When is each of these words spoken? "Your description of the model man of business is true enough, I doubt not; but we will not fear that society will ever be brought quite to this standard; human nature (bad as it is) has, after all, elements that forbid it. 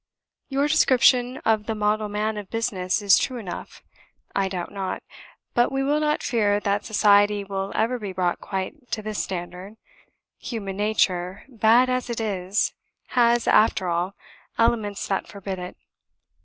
"Your 0.49 0.67
description 0.67 1.37
of 1.45 1.67
the 1.67 1.75
model 1.75 2.09
man 2.09 2.35
of 2.35 2.49
business 2.49 3.03
is 3.03 3.19
true 3.19 3.37
enough, 3.37 3.83
I 4.35 4.49
doubt 4.49 4.71
not; 4.71 5.03
but 5.53 5.71
we 5.71 5.83
will 5.83 5.99
not 5.99 6.23
fear 6.23 6.59
that 6.59 6.85
society 6.85 7.43
will 7.43 7.71
ever 7.75 7.99
be 7.99 8.11
brought 8.11 8.41
quite 8.41 8.89
to 8.93 9.03
this 9.03 9.21
standard; 9.23 9.75
human 10.39 10.77
nature 10.77 11.45
(bad 11.47 11.87
as 11.87 12.09
it 12.09 12.19
is) 12.19 12.73
has, 13.09 13.47
after 13.47 13.89
all, 13.89 14.15
elements 14.57 15.07
that 15.07 15.27
forbid 15.27 15.59
it. 15.59 15.77